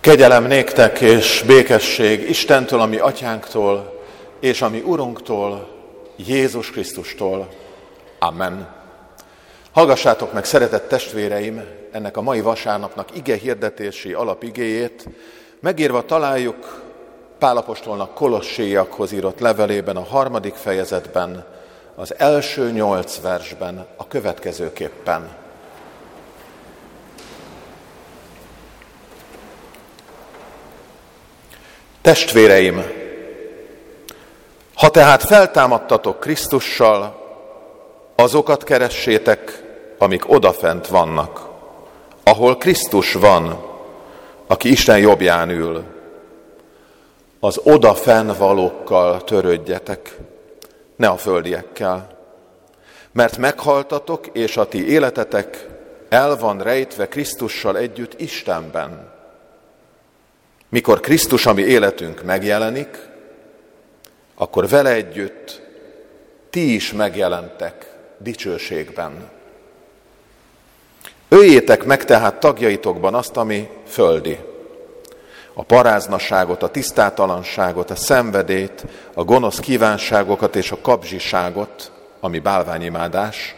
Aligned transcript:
Kegyelem 0.00 0.44
néktek 0.44 1.00
és 1.00 1.42
békesség 1.46 2.28
Istentől, 2.28 2.80
ami 2.80 2.96
atyánktól, 2.96 4.02
és 4.40 4.62
ami 4.62 4.80
Urunktól, 4.80 5.68
Jézus 6.16 6.70
Krisztustól. 6.70 7.48
Amen. 8.18 8.74
Hallgassátok 9.72 10.32
meg, 10.32 10.44
szeretett 10.44 10.88
testvéreim, 10.88 11.62
ennek 11.92 12.16
a 12.16 12.20
mai 12.20 12.40
vasárnapnak 12.40 13.16
ige 13.16 13.36
hirdetési 13.36 14.12
alapigéjét. 14.12 15.08
Megírva 15.60 16.04
találjuk 16.04 16.82
Pálapostolnak 17.38 18.14
Kolosséjakhoz 18.14 19.12
írott 19.12 19.38
levelében 19.40 19.96
a 19.96 20.04
harmadik 20.04 20.54
fejezetben, 20.54 21.44
az 21.94 22.14
első 22.16 22.70
nyolc 22.70 23.20
versben 23.20 23.86
a 23.96 24.06
következőképpen. 24.06 25.28
Testvéreim, 32.02 32.82
ha 34.74 34.90
tehát 34.90 35.22
feltámadtatok 35.22 36.20
Krisztussal, 36.20 37.20
azokat 38.16 38.64
keressétek, 38.64 39.62
amik 39.98 40.30
odafent 40.30 40.86
vannak, 40.86 41.48
ahol 42.22 42.56
Krisztus 42.56 43.12
van, 43.12 43.64
aki 44.46 44.70
Isten 44.70 44.98
jobbján 44.98 45.50
ül. 45.50 45.84
Az 47.40 47.60
odafenn 47.62 48.30
valókkal 48.38 49.24
törődjetek, 49.24 50.16
ne 50.96 51.08
a 51.08 51.16
földiekkel. 51.16 52.08
Mert 53.12 53.36
meghaltatok, 53.36 54.26
és 54.26 54.56
a 54.56 54.68
ti 54.68 54.88
életetek 54.88 55.66
el 56.08 56.36
van 56.36 56.62
rejtve 56.62 57.08
Krisztussal 57.08 57.76
együtt 57.76 58.20
Istenben. 58.20 59.19
Mikor 60.70 61.00
Krisztus, 61.00 61.46
ami 61.46 61.62
életünk 61.62 62.22
megjelenik, 62.22 62.98
akkor 64.34 64.68
vele 64.68 64.90
együtt 64.90 65.60
ti 66.50 66.74
is 66.74 66.92
megjelentek 66.92 67.94
dicsőségben. 68.18 69.30
Öljétek 71.28 71.84
meg 71.84 72.04
tehát 72.04 72.40
tagjaitokban 72.40 73.14
azt, 73.14 73.36
ami 73.36 73.68
földi. 73.86 74.38
A 75.52 75.62
paráznaságot, 75.62 76.62
a 76.62 76.70
tisztátalanságot, 76.70 77.90
a 77.90 77.94
szenvedét, 77.94 78.84
a 79.14 79.24
gonosz 79.24 79.60
kívánságokat 79.60 80.56
és 80.56 80.70
a 80.70 80.80
kapzsiságot, 80.82 81.92
ami 82.20 82.38
bálványimádás, 82.38 83.54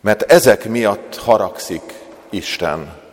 mert 0.00 0.22
ezek 0.22 0.68
miatt 0.68 1.16
haragszik 1.16 1.82
Isten. 2.30 3.04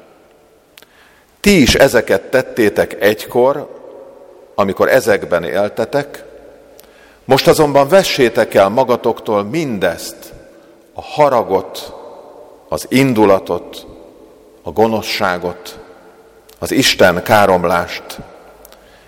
Ti 1.44 1.61
is 1.61 1.75
ezeket 1.75 2.22
tettétek 2.22 3.02
egykor, 3.02 3.81
amikor 4.55 4.89
ezekben 4.89 5.44
éltetek, 5.44 6.23
most 7.25 7.47
azonban 7.47 7.88
vessétek 7.88 8.53
el 8.53 8.69
magatoktól 8.69 9.44
mindezt, 9.44 10.33
a 10.94 11.02
haragot, 11.02 11.94
az 12.69 12.85
indulatot, 12.89 13.85
a 14.61 14.72
gonoszságot, 14.72 15.80
az 16.59 16.72
Isten 16.72 17.23
káromlást, 17.23 18.19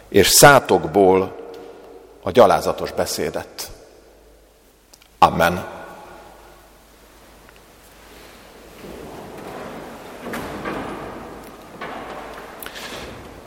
és 0.10 0.28
szátokból 0.28 1.36
a 2.24 2.32
gyalázatos 2.32 2.92
beszédet. 2.92 3.72
Amen. 5.20 5.75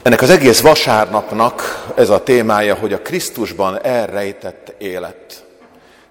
Ennek 0.08 0.22
az 0.22 0.30
egész 0.30 0.60
vasárnapnak 0.60 1.62
ez 1.96 2.10
a 2.10 2.22
témája, 2.22 2.74
hogy 2.74 2.92
a 2.92 3.02
Krisztusban 3.02 3.82
elrejtett 3.82 4.74
élet. 4.78 5.44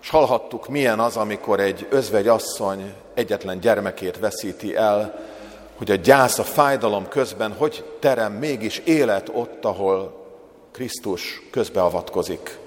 És 0.02 0.10
hallhattuk, 0.10 0.68
milyen 0.68 1.00
az, 1.00 1.16
amikor 1.16 1.60
egy 1.60 1.88
özvegy 1.90 2.28
asszony 2.28 2.94
egyetlen 3.14 3.60
gyermekét 3.60 4.20
veszíti 4.20 4.76
el, 4.76 5.20
hogy 5.78 5.92
a 5.92 5.96
gyász, 5.96 6.40
a 6.40 6.44
fájdalom 6.44 7.08
közben 7.08 7.54
hogy 7.58 7.84
terem 8.00 8.34
mégis 8.34 8.78
élet 8.78 9.30
ott, 9.34 9.66
ahol 9.66 10.26
Krisztus 10.72 11.42
közbeavatkozik. 11.52 12.58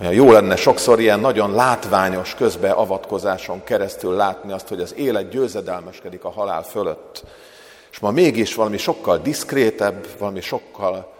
Olyan 0.00 0.12
jó 0.12 0.32
lenne 0.32 0.56
sokszor 0.56 1.00
ilyen 1.00 1.20
nagyon 1.20 1.54
látványos 1.54 2.34
közbeavatkozáson 2.34 3.64
keresztül 3.64 4.16
látni 4.16 4.52
azt, 4.52 4.68
hogy 4.68 4.80
az 4.80 4.94
élet 4.96 5.28
győzedelmeskedik 5.28 6.24
a 6.24 6.30
halál 6.30 6.62
fölött. 6.62 7.24
És 7.94 8.00
ma 8.00 8.10
mégis 8.10 8.54
valami 8.54 8.76
sokkal 8.76 9.18
diszkrétebb, 9.18 10.06
valami 10.18 10.40
sokkal 10.40 11.12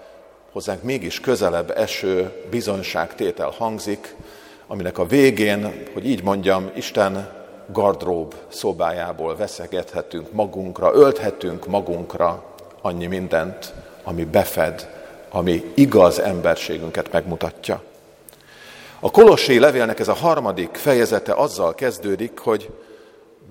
hozzánk 0.52 0.82
mégis 0.82 1.20
közelebb 1.20 1.70
eső 1.76 2.32
bizonyságtétel 2.50 3.50
hangzik, 3.50 4.14
aminek 4.66 4.98
a 4.98 5.06
végén, 5.06 5.88
hogy 5.92 6.06
így 6.06 6.22
mondjam, 6.22 6.70
Isten 6.76 7.32
gardrób 7.72 8.34
szobájából 8.48 9.36
veszegethetünk 9.36 10.32
magunkra, 10.32 10.94
ölthetünk 10.94 11.66
magunkra 11.66 12.44
annyi 12.80 13.06
mindent, 13.06 13.74
ami 14.02 14.24
befed, 14.24 14.88
ami 15.30 15.72
igaz 15.74 16.18
emberségünket 16.18 17.12
megmutatja. 17.12 17.82
A 19.00 19.10
Kolossi 19.10 19.58
levélnek 19.58 19.98
ez 20.00 20.08
a 20.08 20.14
harmadik 20.14 20.74
fejezete 20.74 21.32
azzal 21.32 21.74
kezdődik, 21.74 22.38
hogy 22.38 22.70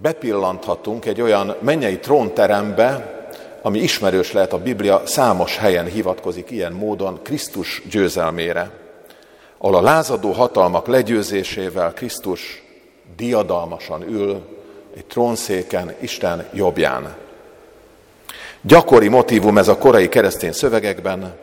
bepillanthatunk 0.02 1.06
egy 1.06 1.22
olyan 1.22 1.56
mennyei 1.60 2.00
trónterembe, 2.00 3.18
ami 3.62 3.80
ismerős 3.80 4.32
lehet 4.32 4.54
a 4.54 4.62
Biblia, 4.62 5.02
számos 5.06 5.58
helyen 5.58 5.86
hivatkozik 5.86 6.52
ilyen 6.52 6.72
módon 6.72 7.20
Krisztus 7.24 7.82
győzelmére, 7.90 8.72
ahol 9.58 9.76
a 9.76 9.82
lázadó 9.82 10.32
hatalmak 10.32 10.88
legyőzésével 10.88 11.94
Krisztus 11.94 12.64
diadalmasan 13.16 14.02
ül 14.02 14.42
egy 14.96 15.06
trónszéken 15.06 15.94
Isten 16.00 16.46
jobbján. 16.54 17.16
Gyakori 18.62 19.08
motivum 19.08 19.58
ez 19.58 19.68
a 19.68 19.78
korai 19.78 20.10
keresztény 20.10 20.52
szövegekben, 20.52 21.36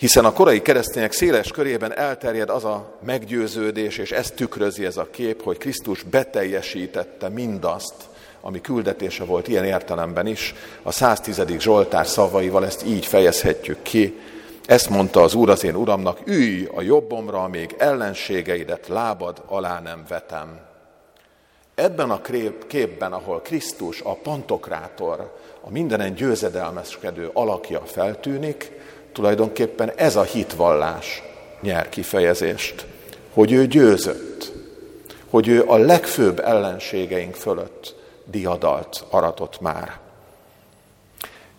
hiszen 0.00 0.24
a 0.24 0.32
korai 0.32 0.62
keresztények 0.62 1.12
széles 1.12 1.50
körében 1.50 1.96
elterjed 1.96 2.50
az 2.50 2.64
a 2.64 2.98
meggyőződés, 3.04 3.98
és 3.98 4.10
ezt 4.10 4.34
tükrözi 4.34 4.84
ez 4.84 4.96
a 4.96 5.08
kép, 5.10 5.42
hogy 5.42 5.58
Krisztus 5.58 6.02
beteljesítette 6.02 7.28
mindazt, 7.28 7.94
ami 8.40 8.60
küldetése 8.60 9.24
volt 9.24 9.48
ilyen 9.48 9.64
értelemben 9.64 10.26
is. 10.26 10.54
A 10.82 10.92
110. 10.92 11.42
Zsoltár 11.58 12.06
szavaival 12.06 12.64
ezt 12.64 12.86
így 12.86 13.06
fejezhetjük 13.06 13.82
ki. 13.82 14.18
Ezt 14.66 14.90
mondta 14.90 15.22
az 15.22 15.34
Úr 15.34 15.50
az 15.50 15.64
én 15.64 15.74
Uramnak, 15.74 16.18
ülj 16.24 16.68
a 16.74 16.82
jobbomra, 16.82 17.48
még 17.48 17.74
ellenségeidet 17.78 18.88
lábad 18.88 19.42
alá 19.46 19.80
nem 19.80 20.04
vetem. 20.08 20.60
Ebben 21.74 22.10
a 22.10 22.20
képben, 22.66 23.12
ahol 23.12 23.40
Krisztus, 23.40 24.00
a 24.00 24.14
pantokrátor, 24.14 25.38
a 25.60 25.70
mindenen 25.70 26.14
győzedelmeskedő 26.14 27.30
alakja 27.32 27.80
feltűnik, 27.80 28.72
tulajdonképpen 29.12 29.92
ez 29.96 30.16
a 30.16 30.22
hitvallás 30.22 31.22
nyer 31.60 31.88
kifejezést, 31.88 32.86
hogy 33.32 33.52
ő 33.52 33.66
győzött, 33.66 34.52
hogy 35.30 35.48
ő 35.48 35.64
a 35.66 35.76
legfőbb 35.76 36.38
ellenségeink 36.38 37.34
fölött 37.34 37.94
diadalt 38.24 39.04
aratott 39.10 39.60
már. 39.60 39.98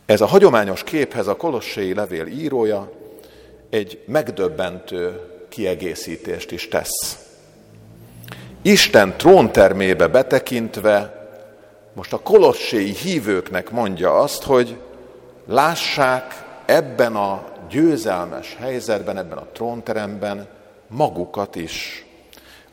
Ez 0.06 0.22
a 0.22 0.26
hagyományos 0.26 0.84
képhez 0.84 1.28
a 1.28 1.36
Kolosséi 1.36 1.94
levél 1.94 2.26
írója 2.26 2.92
egy 3.70 4.04
megdöbbentő 4.06 5.20
kiegészítést 5.50 6.52
is 6.52 6.68
tesz. 6.68 7.18
Isten 8.62 9.18
tróntermébe 9.18 10.08
betekintve 10.08 11.22
most 11.94 12.14
a 12.14 12.20
kolosséi 12.20 12.94
hívőknek 12.94 13.70
mondja 13.70 14.20
azt, 14.20 14.44
hogy 14.44 14.78
lássák 15.48 16.44
ebben 16.72 17.16
a 17.16 17.44
győzelmes 17.70 18.56
helyzetben, 18.60 19.18
ebben 19.18 19.38
a 19.38 19.48
trónteremben 19.54 20.48
magukat 20.88 21.56
is. 21.56 22.06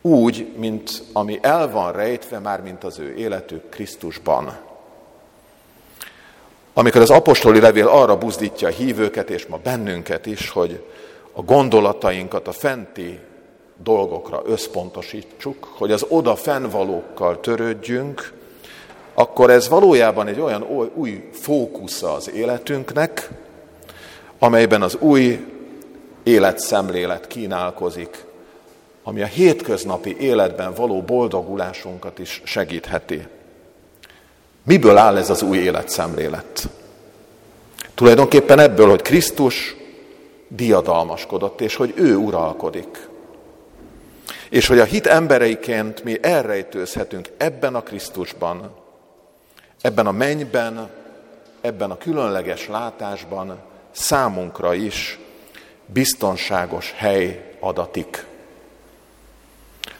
Úgy, 0.00 0.52
mint 0.56 1.02
ami 1.12 1.38
el 1.42 1.70
van 1.70 1.92
rejtve 1.92 2.38
már, 2.38 2.62
mint 2.62 2.84
az 2.84 2.98
ő 2.98 3.14
életük 3.14 3.68
Krisztusban. 3.68 4.56
Amikor 6.72 7.00
az 7.00 7.10
apostoli 7.10 7.60
levél 7.60 7.86
arra 7.86 8.18
buzdítja 8.18 8.68
a 8.68 8.70
hívőket, 8.70 9.30
és 9.30 9.46
ma 9.46 9.58
bennünket 9.62 10.26
is, 10.26 10.50
hogy 10.50 10.84
a 11.32 11.42
gondolatainkat 11.42 12.48
a 12.48 12.52
fenti 12.52 13.18
dolgokra 13.82 14.42
összpontosítsuk, 14.46 15.68
hogy 15.76 15.92
az 15.92 16.06
oda 16.08 16.36
fennvalókkal 16.36 17.40
törődjünk, 17.40 18.32
akkor 19.14 19.50
ez 19.50 19.68
valójában 19.68 20.26
egy 20.26 20.40
olyan 20.40 20.90
új 20.94 21.28
fókusza 21.32 22.12
az 22.12 22.30
életünknek, 22.30 23.30
amelyben 24.38 24.82
az 24.82 24.96
új 24.96 25.46
életszemlélet 26.22 27.26
kínálkozik, 27.26 28.24
ami 29.02 29.22
a 29.22 29.26
hétköznapi 29.26 30.16
életben 30.20 30.74
való 30.74 31.02
boldogulásunkat 31.02 32.18
is 32.18 32.42
segítheti. 32.44 33.26
Miből 34.62 34.96
áll 34.96 35.16
ez 35.16 35.30
az 35.30 35.42
új 35.42 35.58
életszemlélet? 35.58 36.68
Tulajdonképpen 37.94 38.58
ebből, 38.58 38.88
hogy 38.88 39.02
Krisztus 39.02 39.76
diadalmaskodott, 40.48 41.60
és 41.60 41.74
hogy 41.74 41.92
ő 41.96 42.16
uralkodik. 42.16 43.08
És 44.50 44.66
hogy 44.66 44.78
a 44.78 44.84
hit 44.84 45.06
embereiként 45.06 46.04
mi 46.04 46.18
elrejtőzhetünk 46.22 47.28
ebben 47.36 47.74
a 47.74 47.82
Krisztusban, 47.82 48.74
ebben 49.80 50.06
a 50.06 50.12
mennyben, 50.12 50.90
ebben 51.60 51.90
a 51.90 51.98
különleges 51.98 52.68
látásban 52.68 53.58
számunkra 53.98 54.74
is 54.74 55.18
biztonságos 55.86 56.92
hely 56.96 57.54
adatik. 57.60 58.24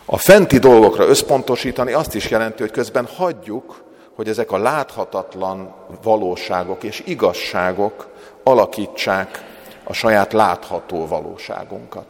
A 0.04 0.16
fenti 0.16 0.58
dolgokra 0.58 1.06
összpontosítani 1.06 1.92
azt 1.92 2.14
is 2.14 2.30
jelenti, 2.30 2.62
hogy 2.62 2.70
közben 2.70 3.06
hagyjuk, 3.16 3.82
hogy 4.14 4.28
ezek 4.28 4.52
a 4.52 4.58
láthatatlan 4.58 5.74
valóságok 6.02 6.82
és 6.82 7.02
igazságok 7.06 8.08
alakítsák 8.42 9.44
a 9.84 9.92
saját 9.92 10.32
látható 10.32 11.06
valóságunkat. 11.06 12.06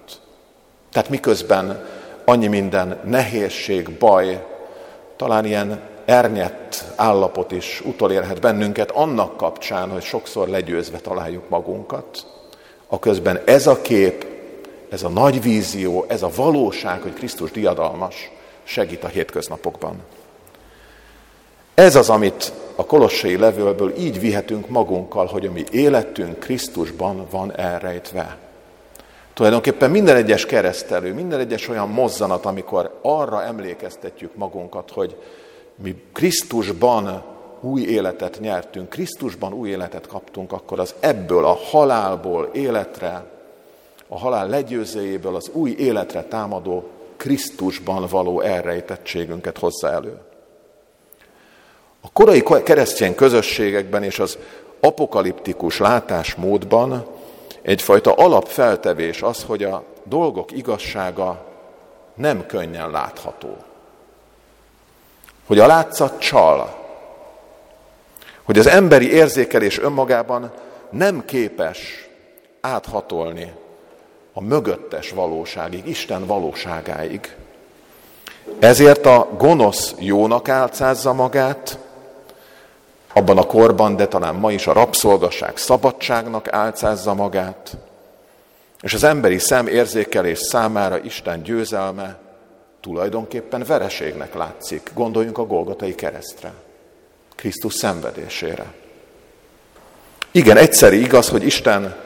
Tehát 0.93 1.09
miközben 1.09 1.87
annyi 2.25 2.47
minden 2.47 3.01
nehézség, 3.05 3.91
baj, 3.91 4.47
talán 5.17 5.45
ilyen 5.45 5.81
ernyett 6.09 6.85
állapot 6.97 7.53
is 7.53 7.81
utolérhet 7.85 8.41
bennünket 8.41 8.91
annak 8.91 9.37
kapcsán, 9.37 9.91
hogy 9.91 10.03
sokszor 10.03 10.49
legyőzve 10.49 10.99
találjuk 10.99 11.49
magunkat, 11.49 12.27
a 12.87 12.99
közben 12.99 13.41
ez 13.45 13.67
a 13.67 13.81
kép, 13.81 14.27
ez 14.91 15.03
a 15.03 15.09
nagy 15.09 15.43
vízió, 15.43 16.05
ez 16.09 16.23
a 16.23 16.31
valóság, 16.37 17.03
hogy 17.03 17.13
Krisztus 17.13 17.51
diadalmas, 17.51 18.31
segít 18.63 19.05
a 19.05 19.09
hétköznapokban. 19.09 19.97
Ez 21.75 21.97
az, 21.97 22.11
amit 22.11 22.53
a 22.77 22.85
kolossai 22.85 23.37
levélből 23.37 23.97
így 23.99 24.21
vihetünk 24.21 24.69
magunkkal, 24.69 25.27
hogy 25.27 25.47
a 25.47 25.53
mi 25.53 25.65
életünk 25.71 26.39
Krisztusban 26.39 27.27
van 27.31 27.57
elrejtve. 27.57 28.37
Tulajdonképpen 29.35 29.91
minden 29.91 30.17
egyes 30.17 30.47
keresztelő, 30.47 31.15
minden 31.15 31.41
egyes 31.41 31.69
olyan 31.69 31.89
mozzanat, 31.89 32.47
amikor 32.47 32.99
arra 33.03 33.43
emlékeztetjük 33.43 34.35
magunkat, 34.35 34.91
hogy 34.91 35.17
mi 35.83 36.03
Krisztusban 36.13 37.23
új 37.61 37.83
életet 37.83 38.41
nyertünk, 38.41 38.89
Krisztusban 38.89 39.53
új 39.53 39.69
életet 39.69 40.07
kaptunk, 40.07 40.53
akkor 40.53 40.81
az 40.81 40.95
ebből 41.01 41.45
a 41.45 41.59
halálból 41.71 42.51
életre, 42.53 43.25
a 44.09 44.19
halál 44.19 44.49
legyőzőjéből 44.49 45.35
az 45.35 45.51
új 45.53 45.75
életre 45.79 46.23
támadó 46.23 46.89
Krisztusban 47.17 48.07
való 48.11 48.41
elrejtettségünket 48.41 49.59
hozza 49.59 49.91
elő. 49.91 50.19
A 52.01 52.13
korai 52.13 52.43
keresztény 52.65 53.15
közösségekben 53.15 54.03
és 54.03 54.19
az 54.19 54.39
apokaliptikus 54.81 55.79
látásmódban 55.79 57.07
egyfajta 57.63 58.13
alapfeltevés 58.13 59.23
az, 59.23 59.45
hogy 59.45 59.63
a 59.63 59.85
dolgok 60.05 60.53
igazsága 60.53 61.47
nem 62.15 62.47
könnyen 62.47 62.91
látható. 62.91 63.57
Hogy 65.49 65.59
a 65.59 65.67
látszat 65.67 66.19
csal, 66.19 66.77
hogy 68.43 68.59
az 68.59 68.67
emberi 68.67 69.13
érzékelés 69.13 69.79
önmagában 69.79 70.53
nem 70.91 71.25
képes 71.25 72.09
áthatolni 72.61 73.53
a 74.33 74.41
mögöttes 74.41 75.11
valóságig, 75.11 75.87
Isten 75.87 76.27
valóságáig. 76.27 77.35
Ezért 78.59 79.07
a 79.07 79.29
gonosz 79.39 79.95
jónak 79.99 80.49
álcázza 80.49 81.13
magát, 81.13 81.79
abban 83.13 83.39
a 83.39 83.47
korban, 83.47 83.97
de 83.97 84.09
talán 84.09 84.35
ma 84.35 84.53
is 84.53 84.67
a 84.67 84.73
rabszolgaság 84.73 85.57
szabadságnak 85.57 86.53
álcázza 86.53 87.15
magát, 87.15 87.77
és 88.81 88.95
az 88.95 89.05
emberi 89.05 89.39
szem 89.39 89.67
érzékelés 89.67 90.39
számára 90.39 90.99
Isten 90.99 91.43
győzelme 91.43 92.19
tulajdonképpen 92.81 93.65
vereségnek 93.67 94.35
látszik. 94.35 94.91
Gondoljunk 94.95 95.39
a 95.39 95.47
Golgotai 95.47 95.95
keresztre, 95.95 96.53
Krisztus 97.35 97.75
szenvedésére. 97.75 98.75
Igen, 100.31 100.57
egyszerű 100.57 100.97
igaz, 100.97 101.29
hogy 101.29 101.45
Isten 101.45 101.97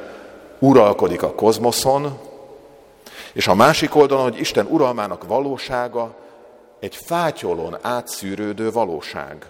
uralkodik 0.58 1.22
a 1.22 1.34
kozmoszon, 1.34 2.18
és 3.32 3.46
a 3.46 3.54
másik 3.54 3.94
oldalon, 3.94 4.22
hogy 4.22 4.40
Isten 4.40 4.66
uralmának 4.66 5.26
valósága 5.26 6.14
egy 6.80 6.96
fátyolon 6.96 7.76
átszűrődő 7.80 8.70
valóság. 8.70 9.46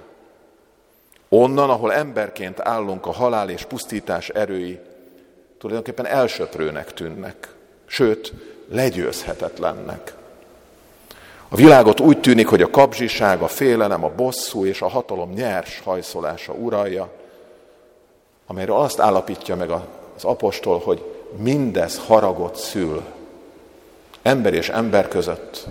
Onnan, 1.29 1.71
ahol 1.71 1.93
emberként 1.93 2.61
állunk, 2.61 3.07
a 3.07 3.13
halál 3.13 3.51
és 3.51 3.65
pusztítás 3.65 4.29
erői 4.29 4.81
tulajdonképpen 5.59 6.07
elsöprőnek 6.07 6.93
tűnnek, 6.93 7.55
sőt, 7.87 8.33
legyőzhetetlennek. 8.69 10.15
A 11.53 11.57
világot 11.57 12.01
úgy 12.01 12.21
tűnik, 12.21 12.47
hogy 12.47 12.63
a 12.63 12.71
kapzsiság, 12.71 13.43
a 13.43 13.49
félelem, 13.49 14.05
a 14.05 14.13
bosszú 14.17 14.67
és 14.67 14.83
a 14.83 14.89
hatalom 14.89 15.31
nyers 15.31 15.81
hajszolása 15.85 16.53
uralja, 16.53 17.11
amelyről 18.47 18.77
azt 18.77 19.01
állapítja 19.01 19.57
meg 19.57 19.71
az 19.71 20.25
apostol, 20.25 20.79
hogy 20.79 21.05
mindez 21.37 22.01
haragot 22.07 22.57
szül 22.57 23.03
ember 24.23 24.55
és 24.55 24.69
ember 24.69 25.09
között, 25.09 25.67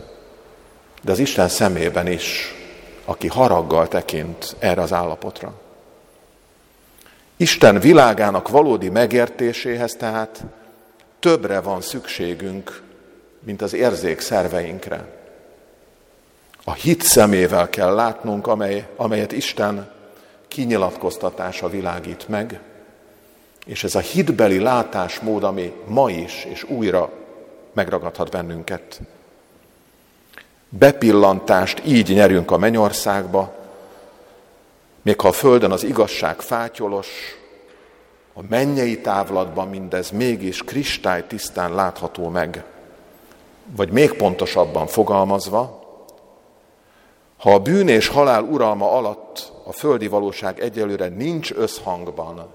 de 1.01 1.11
az 1.11 1.19
Isten 1.19 1.47
szemében 1.47 2.07
is 2.07 2.55
aki 3.05 3.27
haraggal 3.27 3.87
tekint 3.87 4.55
erre 4.59 4.81
az 4.81 4.93
állapotra. 4.93 5.53
Isten 7.37 7.79
világának 7.79 8.49
valódi 8.49 8.89
megértéséhez 8.89 9.95
tehát 9.95 10.43
többre 11.19 11.61
van 11.61 11.81
szükségünk, 11.81 12.81
mint 13.39 13.61
az 13.61 13.73
érzék 13.73 14.19
szerveinkre. 14.19 15.20
A 16.63 16.73
hit 16.73 17.01
szemével 17.01 17.69
kell 17.69 17.93
látnunk, 17.93 18.47
amely, 18.47 18.87
amelyet 18.95 19.31
Isten 19.31 19.91
kinyilatkoztatása 20.47 21.69
világít 21.69 22.27
meg, 22.27 22.59
és 23.65 23.83
ez 23.83 23.95
a 23.95 23.99
hitbeli 23.99 24.59
látásmód, 24.59 25.43
ami 25.43 25.73
ma 25.87 26.09
is 26.09 26.45
és 26.45 26.63
újra 26.63 27.11
megragadhat 27.73 28.31
bennünket 28.31 29.01
bepillantást 30.71 31.81
így 31.85 32.09
nyerünk 32.09 32.51
a 32.51 32.57
mennyországba, 32.57 33.53
még 35.01 35.21
ha 35.21 35.27
a 35.27 35.31
földön 35.31 35.71
az 35.71 35.83
igazság 35.83 36.39
fátyolos, 36.39 37.07
a 38.33 38.41
mennyei 38.49 39.01
távlatban 39.01 39.67
mindez 39.67 40.09
mégis 40.09 40.63
kristály 40.63 41.27
tisztán 41.27 41.73
látható 41.73 42.29
meg. 42.29 42.63
Vagy 43.75 43.91
még 43.91 44.13
pontosabban 44.13 44.87
fogalmazva, 44.87 45.80
ha 47.41 47.53
a 47.53 47.59
bűn 47.59 47.87
és 47.87 48.07
halál 48.07 48.43
uralma 48.43 48.91
alatt 48.91 49.51
a 49.63 49.71
földi 49.71 50.07
valóság 50.07 50.59
egyelőre 50.59 51.07
nincs 51.07 51.51
összhangban 51.51 52.47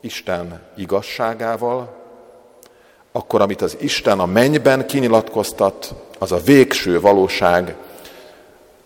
Isten 0.00 0.62
igazságával, 0.76 1.94
akkor 3.12 3.40
amit 3.40 3.62
az 3.62 3.76
Isten 3.80 4.20
a 4.20 4.26
mennyben 4.26 4.86
kinyilatkoztat, 4.86 5.94
az 6.18 6.32
a 6.32 6.38
végső 6.38 7.00
valóság, 7.00 7.76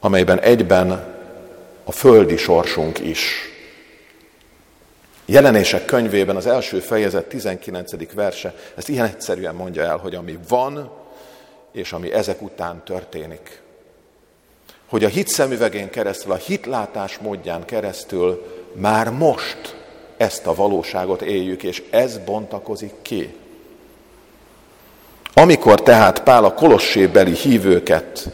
amelyben 0.01 0.41
egyben 0.41 0.91
a 1.85 1.93
földi 1.93 2.37
sorsunk 2.37 2.99
is. 2.99 3.35
Jelenések 5.25 5.85
könyvében 5.85 6.37
az 6.37 6.47
első 6.47 6.81
fejezet 6.81 7.29
19. 7.29 8.13
verse 8.13 8.55
ezt 8.75 8.89
ilyen 8.89 9.07
egyszerűen 9.07 9.55
mondja 9.55 9.83
el, 9.83 9.97
hogy 9.97 10.15
ami 10.15 10.39
van, 10.49 10.91
és 11.73 11.93
ami 11.93 12.13
ezek 12.13 12.43
után 12.43 12.83
történik. 12.85 13.67
Hogy 14.89 15.05
a 15.05 15.09
hit 15.09 15.29
szemüvegén 15.29 15.91
keresztül, 15.91 16.33
a 16.33 16.37
hitlátás 16.37 17.19
módján 17.19 17.65
keresztül 17.65 18.47
már 18.73 19.11
most 19.11 19.77
ezt 20.17 20.47
a 20.47 20.55
valóságot 20.55 21.23
éljük, 21.23 21.63
és 21.63 21.83
ez 21.91 22.19
bontakozik 22.19 22.95
ki. 23.03 23.35
Amikor 25.35 25.83
tehát 25.83 26.23
Pál 26.23 26.45
a 26.45 26.55
kolossébeli 26.55 27.35
hívőket 27.35 28.29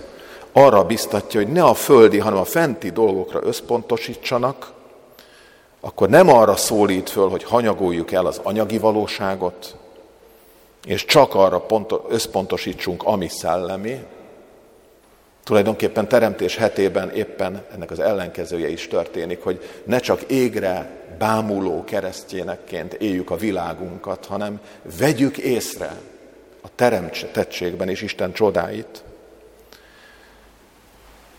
arra 0.52 0.84
biztatja, 0.84 1.40
hogy 1.40 1.52
ne 1.52 1.64
a 1.64 1.74
földi, 1.74 2.18
hanem 2.18 2.38
a 2.38 2.44
fenti 2.44 2.90
dolgokra 2.90 3.40
összpontosítsanak, 3.42 4.72
akkor 5.80 6.08
nem 6.08 6.28
arra 6.28 6.56
szólít 6.56 7.10
föl, 7.10 7.28
hogy 7.28 7.44
hanyagoljuk 7.44 8.12
el 8.12 8.26
az 8.26 8.40
anyagi 8.42 8.78
valóságot, 8.78 9.76
és 10.86 11.04
csak 11.04 11.34
arra 11.34 11.66
összpontosítsunk, 12.08 13.02
ami 13.02 13.28
szellemi. 13.28 14.04
Tulajdonképpen 15.44 16.08
teremtés 16.08 16.56
hetében 16.56 17.10
éppen 17.10 17.62
ennek 17.74 17.90
az 17.90 18.00
ellenkezője 18.00 18.68
is 18.68 18.88
történik, 18.88 19.42
hogy 19.42 19.80
ne 19.84 19.98
csak 19.98 20.22
égre 20.22 20.90
bámuló 21.18 21.84
keresztjénekként 21.84 22.92
éljük 22.92 23.30
a 23.30 23.36
világunkat, 23.36 24.26
hanem 24.26 24.60
vegyük 24.98 25.38
észre, 25.38 25.96
a 26.62 26.68
teremtettségben 26.74 27.88
és 27.88 28.02
Isten 28.02 28.32
csodáit. 28.32 29.02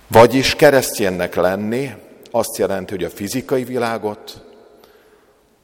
Vagyis 0.07 0.55
keresztjénnek 0.55 1.35
lenni 1.35 1.95
azt 2.31 2.57
jelenti, 2.57 2.93
hogy 2.93 3.03
a 3.03 3.09
fizikai 3.09 3.63
világot, 3.63 4.43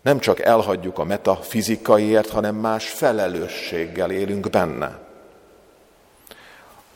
nem 0.02 0.20
csak 0.20 0.40
elhagyjuk 0.40 1.00
a 1.00 1.04
metafizikaiért, 1.04 2.30
hanem 2.30 2.56
más 2.56 2.90
felelősséggel 2.90 4.12
élünk 4.12 4.50
benne. 4.50 5.00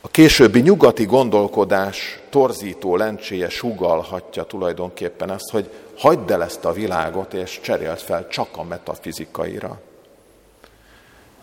A 0.06 0.08
későbbi 0.08 0.60
nyugati 0.60 1.06
gondolkodás 1.06 2.20
torzító 2.30 2.96
lencséje 2.96 3.50
sugalhatja 3.50 4.44
tulajdonképpen 4.44 5.32
ezt, 5.32 5.50
hogy 5.52 5.70
hagyd 5.98 6.32
el 6.32 6.44
ezt 6.44 6.66
a 6.66 6.72
világot, 6.72 7.34
és 7.34 7.60
cserélt 7.62 8.02
fel 8.02 8.28
csak 8.28 8.48
a 8.52 8.64
metafizikaira. 8.64 9.82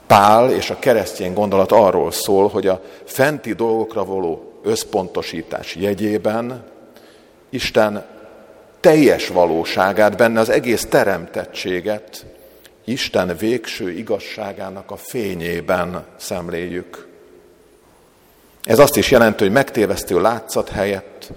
Pál 0.07 0.50
és 0.50 0.71
a 0.71 0.78
keresztény 0.78 1.33
gondolat 1.33 1.73
arról 1.73 2.11
szól, 2.11 2.49
hogy 2.49 2.66
a 2.66 2.83
fenti 3.04 3.52
dolgokra 3.52 4.04
való 4.04 4.52
összpontosítás 4.62 5.76
jegyében 5.76 6.64
Isten 7.50 8.07
teljes 8.81 9.28
valóságát, 9.28 10.16
benne 10.16 10.40
az 10.40 10.49
egész 10.49 10.87
teremtettséget 10.87 12.25
Isten 12.85 13.37
végső 13.37 13.90
igazságának 13.90 14.90
a 14.90 14.97
fényében 14.97 16.04
szemléljük. 16.16 17.11
Ez 18.62 18.78
azt 18.78 18.97
is 18.97 19.11
jelenti, 19.11 19.42
hogy 19.42 19.52
megtévesztő 19.52 20.21
látszat 20.21 20.69
helyett, 20.69 21.31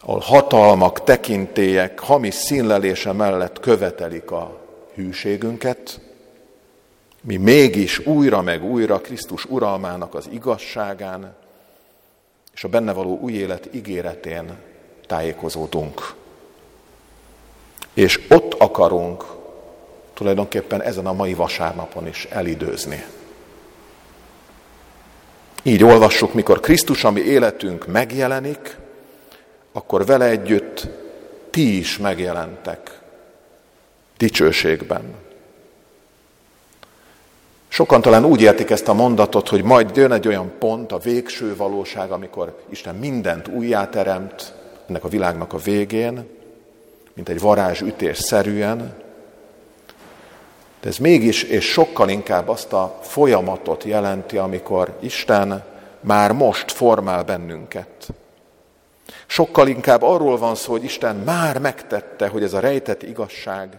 ahol 0.00 0.20
hatalmak, 0.20 1.04
tekintélyek, 1.04 1.98
hamis 1.98 2.34
színlelése 2.34 3.12
mellett 3.12 3.60
követelik 3.60 4.30
a 4.30 4.60
hűségünket, 4.94 6.00
mi 7.20 7.36
mégis 7.36 7.98
újra 7.98 8.42
meg 8.42 8.64
újra 8.64 9.00
Krisztus 9.00 9.44
uralmának 9.44 10.14
az 10.14 10.28
igazságán 10.32 11.34
és 12.54 12.64
a 12.64 12.68
benne 12.68 12.92
való 12.92 13.18
új 13.20 13.32
élet 13.32 13.68
ígéretén 13.72 14.56
tájékozódunk. 15.06 16.14
És 17.92 18.20
ott 18.28 18.54
akarunk 18.54 19.24
tulajdonképpen 20.14 20.82
ezen 20.82 21.06
a 21.06 21.12
mai 21.12 21.34
vasárnapon 21.34 22.06
is 22.06 22.24
elidőzni. 22.24 23.04
Így 25.66 25.84
olvassuk, 25.84 26.34
mikor 26.34 26.60
Krisztus, 26.60 27.04
ami 27.04 27.20
életünk 27.20 27.86
megjelenik, 27.86 28.76
akkor 29.72 30.06
vele 30.06 30.24
együtt 30.24 30.86
ti 31.50 31.78
is 31.78 31.98
megjelentek 31.98 33.00
dicsőségben. 34.16 35.14
Sokan 37.68 38.00
talán 38.00 38.24
úgy 38.24 38.40
értik 38.40 38.70
ezt 38.70 38.88
a 38.88 38.92
mondatot, 38.92 39.48
hogy 39.48 39.62
majd 39.62 39.96
jön 39.96 40.12
egy 40.12 40.26
olyan 40.26 40.52
pont, 40.58 40.92
a 40.92 40.98
végső 40.98 41.56
valóság, 41.56 42.10
amikor 42.10 42.62
Isten 42.68 42.94
mindent 42.94 43.48
újjáteremt 43.48 44.54
ennek 44.88 45.04
a 45.04 45.08
világnak 45.08 45.52
a 45.52 45.58
végén, 45.58 46.28
mint 47.14 47.28
egy 47.28 47.40
varázsütés 47.40 48.18
szerűen, 48.18 48.94
de 50.86 50.92
ez 50.92 50.98
mégis 50.98 51.42
és 51.42 51.64
sokkal 51.64 52.08
inkább 52.08 52.48
azt 52.48 52.72
a 52.72 52.98
folyamatot 53.02 53.84
jelenti, 53.84 54.36
amikor 54.36 54.96
Isten 55.00 55.64
már 56.00 56.32
most 56.32 56.70
formál 56.72 57.22
bennünket. 57.22 58.08
Sokkal 59.26 59.68
inkább 59.68 60.02
arról 60.02 60.38
van 60.38 60.54
szó, 60.54 60.72
hogy 60.72 60.84
Isten 60.84 61.16
már 61.16 61.58
megtette, 61.58 62.28
hogy 62.28 62.42
ez 62.42 62.52
a 62.52 62.60
rejtett 62.60 63.02
igazság 63.02 63.78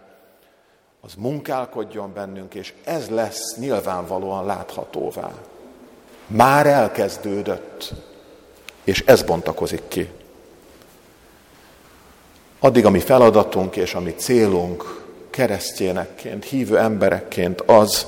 az 1.01 1.13
munkálkodjon 1.17 2.13
bennünk, 2.13 2.53
és 2.53 2.73
ez 2.83 3.09
lesz 3.09 3.57
nyilvánvalóan 3.57 4.45
láthatóvá. 4.45 5.31
Már 6.27 6.67
elkezdődött, 6.67 7.93
és 8.83 9.03
ez 9.05 9.23
bontakozik 9.23 9.87
ki. 9.87 10.09
Addig 12.59 12.85
a 12.85 12.89
mi 12.89 12.99
feladatunk 12.99 13.75
és 13.75 13.93
a 13.93 13.99
mi 13.99 14.13
célunk 14.13 15.05
keresztjénekként, 15.37 16.43
hívő 16.43 16.77
emberekként 16.77 17.61
az, 17.61 18.07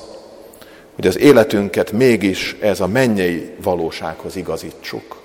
hogy 0.94 1.06
az 1.06 1.18
életünket 1.18 1.92
mégis 1.92 2.56
ez 2.60 2.80
a 2.80 2.86
mennyei 2.86 3.54
valósághoz 3.62 4.36
igazítsuk. 4.36 5.22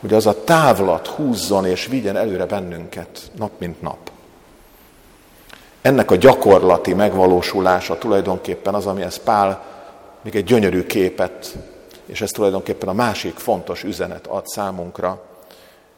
Hogy 0.00 0.14
az 0.14 0.26
a 0.26 0.44
távlat 0.44 1.06
húzzon 1.06 1.66
és 1.66 1.86
vigyen 1.86 2.16
előre 2.16 2.46
bennünket 2.46 3.30
nap 3.36 3.50
mint 3.58 3.80
nap. 3.82 4.10
Ennek 5.82 6.10
a 6.10 6.16
gyakorlati 6.16 6.94
megvalósulása 6.94 7.98
tulajdonképpen 7.98 8.74
az, 8.74 8.86
ami 8.86 9.02
ez 9.02 9.16
Pál 9.16 9.64
még 10.22 10.36
egy 10.36 10.44
gyönyörű 10.44 10.82
képet, 10.82 11.56
és 12.06 12.20
ez 12.20 12.30
tulajdonképpen 12.30 12.88
a 12.88 12.92
másik 12.92 13.36
fontos 13.36 13.82
üzenet 13.82 14.26
ad 14.26 14.46
számunkra, 14.46 15.22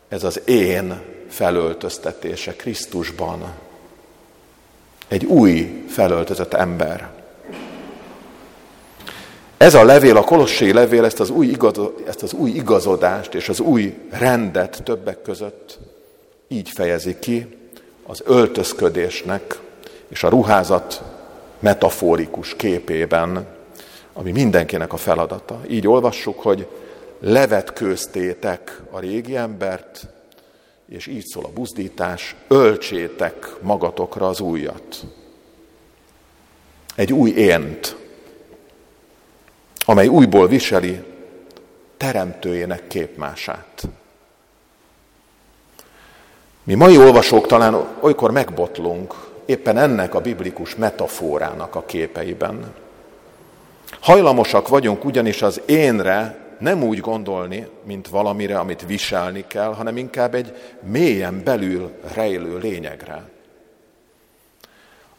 ez 0.09 0.25
az 0.25 0.41
én 0.49 1.01
felöltöztetése 1.29 2.57
Krisztusban. 2.57 3.69
Egy 5.11 5.25
új 5.25 5.85
felöltözött 5.89 6.55
ember. 6.55 7.09
Ez 9.57 9.75
a 9.75 9.85
levél, 9.85 10.17
a 10.17 10.25
Kolossé 10.25 10.71
levél 10.71 11.05
ezt 11.05 11.21
az, 11.21 11.31
új 11.31 11.47
igazo, 11.47 11.91
ezt 12.07 12.23
az 12.23 12.33
új 12.33 12.51
igazodást 12.51 13.35
és 13.35 13.49
az 13.49 13.61
új 13.61 13.99
rendet 14.11 14.81
többek 14.85 15.23
között 15.23 15.79
így 16.49 16.69
fejezi 16.69 17.19
ki 17.19 17.57
az 18.07 18.23
öltözködésnek 18.27 19.59
és 20.09 20.23
a 20.23 20.29
ruházat 20.29 21.03
metaforikus 21.59 22.57
képében, 22.57 23.47
ami 24.13 24.31
mindenkinek 24.31 24.93
a 24.93 24.97
feladata. 24.97 25.61
Így 25.69 25.89
olvassuk, 25.89 26.41
hogy 26.41 26.67
levetkőztétek 27.21 28.81
a 28.91 28.99
régi 28.99 29.37
embert, 29.37 30.07
és 30.91 31.07
így 31.07 31.25
szól 31.25 31.45
a 31.45 31.53
buzdítás, 31.53 32.37
öltsétek 32.49 33.57
magatokra 33.61 34.29
az 34.29 34.41
újat. 34.41 35.05
Egy 36.95 37.13
új 37.13 37.31
ént, 37.31 37.97
amely 39.85 40.07
újból 40.07 40.49
viseli 40.49 41.03
teremtőjének 41.97 42.87
képmását. 42.87 43.89
Mi 46.63 46.75
mai 46.75 46.99
olvasók 46.99 47.47
talán 47.47 47.87
olykor 48.01 48.31
megbotlunk 48.31 49.15
éppen 49.45 49.79
ennek 49.79 50.15
a 50.15 50.21
biblikus 50.21 50.75
metaforának 50.75 51.75
a 51.75 51.85
képeiben. 51.85 52.75
Hajlamosak 54.01 54.69
vagyunk 54.69 55.05
ugyanis 55.05 55.43
az 55.43 55.61
énre 55.67 56.40
nem 56.61 56.83
úgy 56.83 56.99
gondolni, 56.99 57.67
mint 57.85 58.09
valamire, 58.09 58.59
amit 58.59 58.87
viselni 58.87 59.45
kell, 59.47 59.75
hanem 59.75 59.97
inkább 59.97 60.35
egy 60.35 60.55
mélyen 60.83 61.41
belül 61.45 61.91
rejlő 62.15 62.59
lényegre. 62.59 63.29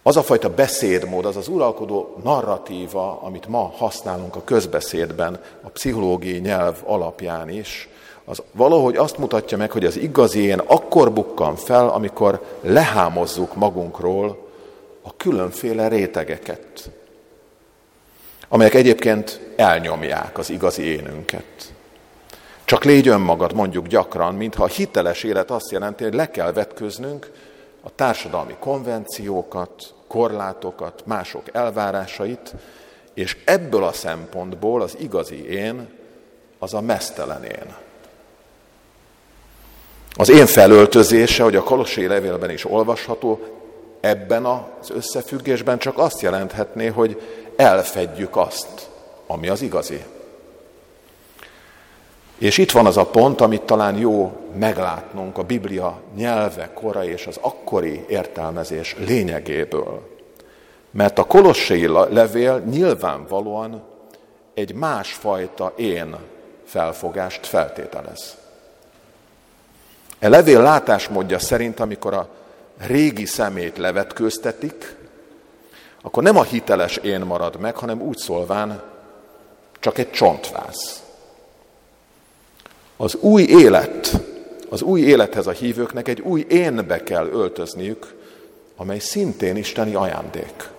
Az 0.03 0.17
a 0.17 0.23
fajta 0.23 0.49
beszédmód, 0.49 1.25
az 1.25 1.35
az 1.35 1.47
uralkodó 1.47 2.15
narratíva, 2.23 3.21
amit 3.21 3.47
ma 3.47 3.73
használunk 3.77 4.35
a 4.35 4.43
közbeszédben, 4.43 5.39
a 5.61 5.69
pszichológiai 5.69 6.39
nyelv 6.39 6.75
alapján 6.85 7.49
is, 7.49 7.89
az 8.25 8.41
valahogy 8.51 8.95
azt 8.95 9.17
mutatja 9.17 9.57
meg, 9.57 9.71
hogy 9.71 9.85
az 9.85 9.97
igazi 9.97 10.41
én 10.41 10.59
akkor 10.59 11.13
bukkan 11.13 11.55
fel, 11.55 11.89
amikor 11.89 12.45
lehámozzuk 12.61 13.55
magunkról 13.55 14.49
a 15.01 15.15
különféle 15.15 15.87
rétegeket, 15.87 16.91
amelyek 18.53 18.73
egyébként 18.73 19.39
elnyomják 19.55 20.37
az 20.37 20.49
igazi 20.49 20.83
énünket. 20.83 21.73
Csak 22.65 22.83
légy 22.83 23.07
önmagad, 23.07 23.53
mondjuk 23.53 23.87
gyakran, 23.87 24.35
mintha 24.35 24.63
a 24.63 24.67
hiteles 24.67 25.23
élet 25.23 25.51
azt 25.51 25.71
jelenti, 25.71 26.03
hogy 26.03 26.13
le 26.13 26.29
kell 26.29 26.51
vetköznünk 26.51 27.31
a 27.81 27.95
társadalmi 27.95 28.55
konvenciókat, 28.59 29.93
korlátokat, 30.07 31.03
mások 31.05 31.43
elvárásait, 31.51 32.53
és 33.13 33.37
ebből 33.45 33.83
a 33.83 33.93
szempontból 33.93 34.81
az 34.81 34.95
igazi 34.99 35.49
én 35.49 35.89
az 36.59 36.73
a 36.73 36.81
mesztelen 36.81 37.43
én. 37.43 37.75
Az 40.13 40.29
én 40.29 40.45
felöltözése, 40.45 41.43
hogy 41.43 41.55
a 41.55 41.63
Kolossé 41.63 42.05
levélben 42.05 42.49
is 42.49 42.65
olvasható, 42.65 43.39
ebben 44.01 44.45
az 44.45 44.89
összefüggésben 44.89 45.77
csak 45.77 45.97
azt 45.97 46.21
jelenthetné, 46.21 46.87
hogy 46.87 47.21
elfedjük 47.61 48.35
azt, 48.35 48.89
ami 49.27 49.47
az 49.47 49.61
igazi. 49.61 50.03
És 52.37 52.57
itt 52.57 52.71
van 52.71 52.85
az 52.85 52.97
a 52.97 53.05
pont, 53.05 53.41
amit 53.41 53.61
talán 53.61 53.97
jó 53.97 54.31
meglátnunk 54.55 55.37
a 55.37 55.43
Biblia 55.43 56.01
nyelve, 56.15 56.69
kora 56.73 57.05
és 57.05 57.27
az 57.27 57.37
akkori 57.41 58.05
értelmezés 58.07 58.95
lényegéből. 58.99 60.09
Mert 60.91 61.19
a 61.19 61.23
kolossai 61.23 61.87
levél 61.87 62.59
nyilvánvalóan 62.59 63.83
egy 64.53 64.73
másfajta 64.73 65.73
én 65.75 66.15
felfogást 66.65 67.45
feltételez. 67.45 68.37
E 70.19 70.29
levél 70.29 70.61
látásmódja 70.61 71.39
szerint, 71.39 71.79
amikor 71.79 72.13
a 72.13 72.27
régi 72.77 73.25
szemét 73.25 73.77
levetkőztetik, 73.77 74.95
akkor 76.01 76.23
nem 76.23 76.37
a 76.37 76.43
hiteles 76.43 76.97
én 76.97 77.21
marad 77.21 77.59
meg, 77.59 77.75
hanem 77.75 78.01
úgy 78.01 78.17
szólván 78.17 78.81
csak 79.79 79.97
egy 79.97 80.11
csontváz. 80.11 81.03
Az 82.97 83.15
új 83.15 83.43
élet, 83.43 84.21
az 84.69 84.81
új 84.81 85.01
élethez 85.01 85.47
a 85.47 85.51
hívőknek 85.51 86.07
egy 86.07 86.19
új 86.19 86.45
énbe 86.49 87.03
kell 87.03 87.27
öltözniük, 87.27 88.15
amely 88.75 88.99
szintén 88.99 89.55
isteni 89.55 89.93
ajándék. 89.93 90.69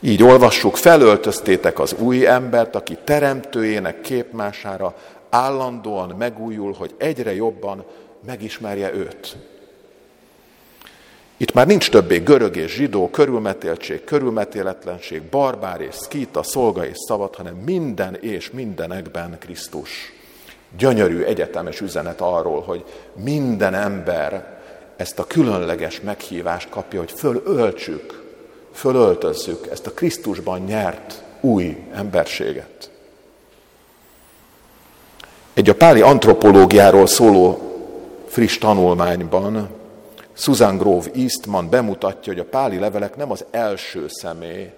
Így 0.00 0.22
olvassuk, 0.22 0.76
felöltöztétek 0.76 1.78
az 1.78 1.94
új 1.98 2.26
embert, 2.26 2.74
aki 2.74 2.98
teremtőjének 3.04 4.00
képmására 4.00 4.96
állandóan 5.30 6.14
megújul, 6.18 6.72
hogy 6.72 6.94
egyre 6.98 7.34
jobban 7.34 7.84
megismerje 8.26 8.94
őt. 8.94 9.36
Itt 11.42 11.52
már 11.52 11.66
nincs 11.66 11.90
többé 11.90 12.18
görög 12.18 12.56
és 12.56 12.72
zsidó, 12.72 13.10
körülmetéltség, 13.10 14.04
körülmetéletlenség, 14.04 15.22
barbár 15.22 15.80
és 15.80 15.94
szkíta, 15.94 16.42
szolga 16.42 16.86
és 16.86 16.96
szabad, 17.06 17.34
hanem 17.34 17.54
minden 17.54 18.16
és 18.20 18.50
mindenekben 18.50 19.38
Krisztus. 19.38 20.12
Gyönyörű 20.78 21.22
egyetemes 21.22 21.80
üzenet 21.80 22.20
arról, 22.20 22.60
hogy 22.60 22.84
minden 23.14 23.74
ember 23.74 24.60
ezt 24.96 25.18
a 25.18 25.26
különleges 25.26 26.00
meghívást 26.00 26.68
kapja, 26.68 26.98
hogy 26.98 27.12
fölöltsük, 27.12 28.22
fölöltözzük 28.72 29.66
ezt 29.70 29.86
a 29.86 29.92
Krisztusban 29.92 30.60
nyert 30.60 31.22
új 31.40 31.76
emberséget. 31.94 32.90
Egy 35.54 35.68
a 35.68 35.74
páli 35.74 36.00
antropológiáról 36.00 37.06
szóló 37.06 37.58
friss 38.28 38.58
tanulmányban 38.58 39.80
Susan 40.32 40.76
Grove 40.76 41.10
Eastman 41.14 41.70
bemutatja, 41.70 42.32
hogy 42.32 42.42
a 42.42 42.48
páli 42.50 42.78
levelek 42.78 43.16
nem 43.16 43.30
az 43.30 43.44
első 43.50 44.06
személy, 44.08 44.70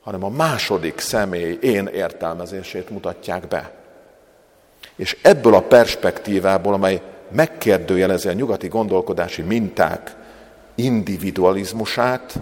hanem 0.00 0.24
a 0.24 0.28
második 0.28 0.98
személy 0.98 1.58
én 1.60 1.86
értelmezését 1.86 2.90
mutatják 2.90 3.48
be. 3.48 3.72
És 4.96 5.18
ebből 5.22 5.54
a 5.54 5.62
perspektívából, 5.62 6.72
amely 6.72 7.02
megkérdőjelezi 7.30 8.28
a 8.28 8.32
nyugati 8.32 8.68
gondolkodási 8.68 9.42
minták 9.42 10.16
individualizmusát, 10.74 12.34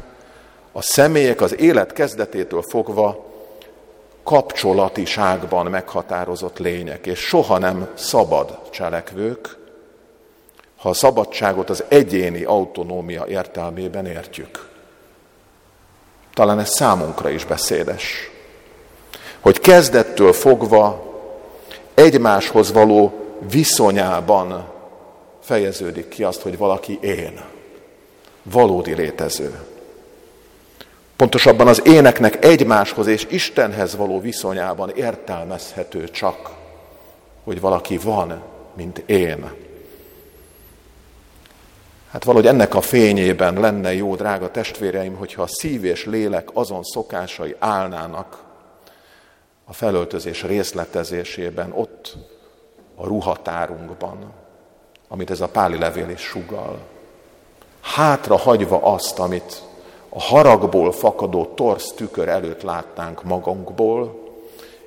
a 0.72 0.82
személyek 0.82 1.40
az 1.40 1.60
élet 1.60 1.92
kezdetétől 1.92 2.62
fogva 2.62 3.34
kapcsolatiságban 4.22 5.66
meghatározott 5.66 6.58
lények, 6.58 7.06
és 7.06 7.18
soha 7.18 7.58
nem 7.58 7.88
szabad 7.94 8.58
cselekvők, 8.70 9.56
ha 10.76 10.88
a 10.88 10.94
szabadságot 10.94 11.70
az 11.70 11.84
egyéni 11.88 12.44
autonómia 12.44 13.26
értelmében 13.26 14.06
értjük. 14.06 14.68
Talán 16.34 16.58
ez 16.58 16.70
számunkra 16.70 17.28
is 17.30 17.44
beszédes. 17.44 18.30
Hogy 19.40 19.60
kezdettől 19.60 20.32
fogva 20.32 21.14
egymáshoz 21.94 22.72
való 22.72 23.12
viszonyában 23.50 24.68
fejeződik 25.40 26.08
ki 26.08 26.22
azt, 26.24 26.40
hogy 26.40 26.58
valaki 26.58 26.98
én, 27.00 27.40
valódi 28.42 28.94
létező. 28.94 29.58
Pontosabban 31.16 31.68
az 31.68 31.82
éneknek 31.84 32.44
egymáshoz 32.44 33.06
és 33.06 33.26
Istenhez 33.30 33.96
való 33.96 34.20
viszonyában 34.20 34.90
értelmezhető 34.94 36.08
csak, 36.08 36.50
hogy 37.44 37.60
valaki 37.60 37.98
van, 37.98 38.42
mint 38.74 38.98
én. 38.98 39.65
Hát 42.16 42.24
valahogy 42.24 42.46
ennek 42.46 42.74
a 42.74 42.80
fényében 42.80 43.60
lenne 43.60 43.94
jó, 43.94 44.14
drága 44.14 44.50
testvéreim, 44.50 45.16
hogyha 45.16 45.42
a 45.42 45.46
szív 45.46 45.84
és 45.84 46.04
lélek 46.04 46.48
azon 46.52 46.82
szokásai 46.82 47.56
állnának 47.58 48.44
a 49.64 49.72
felöltözés 49.72 50.42
részletezésében, 50.42 51.72
ott 51.72 52.16
a 52.94 53.06
ruhatárunkban, 53.06 54.32
amit 55.08 55.30
ez 55.30 55.40
a 55.40 55.48
páli 55.48 55.78
levél 55.78 56.08
is 56.08 56.20
sugal. 56.20 56.78
Hátra 57.80 58.36
hagyva 58.36 58.82
azt, 58.82 59.18
amit 59.18 59.62
a 60.08 60.20
haragból 60.20 60.92
fakadó 60.92 61.44
torsz 61.44 61.92
tükör 61.92 62.28
előtt 62.28 62.62
látnánk 62.62 63.22
magunkból, 63.22 64.22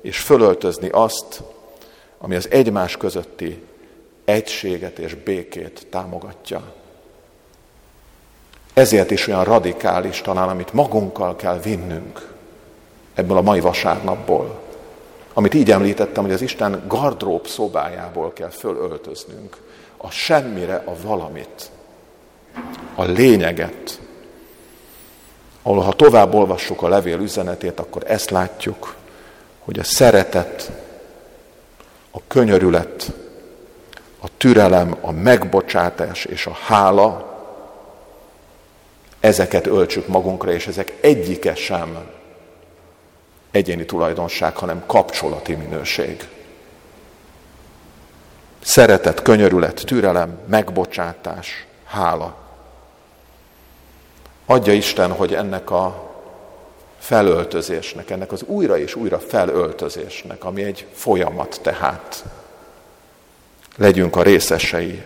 és 0.02 0.20
fölöltözni 0.20 0.90
azt, 0.92 1.44
ami 2.18 2.36
az 2.36 2.50
egymás 2.52 2.98
közötti 2.98 3.64
egységet 4.26 5.00
és 5.00 5.16
békét 5.16 5.88
támogatja. 5.90 6.78
Ezért 8.80 9.12
is 9.12 9.28
olyan 9.28 9.44
radikális 9.44 10.22
talán, 10.22 10.50
amit 10.50 10.74
magunkkal 10.74 11.36
kell 11.36 11.60
vinnünk 11.60 12.28
ebből 13.14 13.38
a 13.38 13.42
mai 13.42 13.60
vasárnapból. 13.60 14.60
Amit 15.34 15.54
így 15.54 15.72
említettem, 15.72 16.24
hogy 16.24 16.34
az 16.34 16.42
Isten 16.42 16.84
gardrób 16.88 17.48
szobájából 17.48 18.34
kell 18.34 18.50
fölöltöznünk. 18.50 19.58
A 19.98 20.10
semmire 20.10 20.84
a 20.86 20.92
valamit. 21.02 21.72
A 22.96 23.04
lényeget. 23.04 24.00
Ahol 25.62 25.82
ha 25.82 25.94
tovább 25.94 26.34
olvassuk 26.34 26.82
a 26.82 26.88
levél 26.88 27.20
üzenetét, 27.20 27.80
akkor 27.80 28.04
ezt 28.08 28.30
látjuk, 28.30 28.96
hogy 29.60 29.80
a 29.80 29.84
szeretet, 29.84 30.72
a 32.12 32.20
könyörület, 32.28 33.12
a 34.20 34.28
türelem, 34.38 34.96
a 35.02 35.12
megbocsátás 35.12 36.26
és 36.26 36.46
a 36.46 36.58
hála 36.66 37.29
ezeket 39.20 39.68
öltsük 39.68 40.08
magunkra, 40.08 40.52
és 40.52 40.68
ezek 40.68 40.94
egyike 41.02 41.56
sem 41.56 41.98
egyéni 43.52 43.86
tulajdonság, 43.86 44.56
hanem 44.58 44.84
kapcsolati 44.86 45.56
minőség. 45.56 46.28
Szeretet, 48.60 49.22
könyörület, 49.22 49.84
türelem, 49.86 50.40
megbocsátás, 50.46 51.66
hála. 51.86 52.36
Adja 54.46 54.74
Isten, 54.74 55.12
hogy 55.12 55.34
ennek 55.34 55.72
a 55.72 56.10
felöltözésnek, 57.00 58.10
ennek 58.10 58.32
az 58.32 58.44
újra 58.44 58.78
és 58.78 58.96
újra 58.96 59.20
felöltözésnek, 59.20 60.44
ami 60.44 60.64
egy 60.64 60.86
folyamat 60.94 61.60
tehát, 61.62 62.26
legyünk 63.76 64.16
a 64.16 64.24
részesei. 64.24 65.04